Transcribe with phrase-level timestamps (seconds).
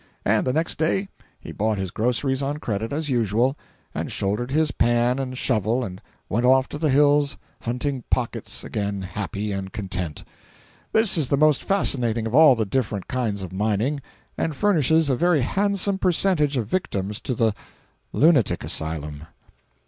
[0.25, 3.55] And the next day he bought his groceries on credit as usual,
[3.93, 9.03] and shouldered his pan and shovel and went off to the hills hunting pockets again
[9.03, 10.23] happy and content.
[10.91, 13.99] This is the most fascinating of all the different kinds of mining,
[14.39, 17.53] and furnishes a very handsome percentage of victims to the
[18.11, 19.27] lunatic asylum.